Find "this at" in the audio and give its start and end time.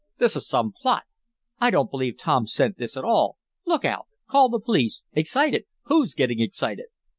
2.79-3.03